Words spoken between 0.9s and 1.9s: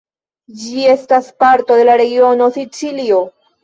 estas parto de